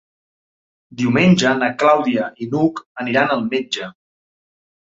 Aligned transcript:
Diumenge 1.01 1.51
na 1.59 1.69
Clàudia 1.85 2.31
i 2.47 2.49
n'Hug 2.55 2.83
aniran 3.07 3.37
al 3.39 3.47
metge. 3.55 3.95